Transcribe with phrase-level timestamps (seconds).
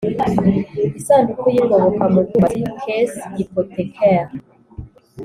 [0.97, 4.31] lsanduku y'ingoboka mu by'ubwubatsi (caisse hypothecaire)